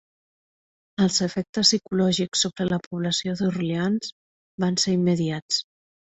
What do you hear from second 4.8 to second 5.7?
ser immediats.